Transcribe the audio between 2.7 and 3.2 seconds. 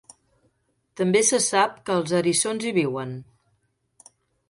hi viuen.